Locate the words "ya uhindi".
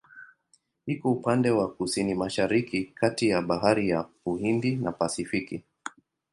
3.89-4.75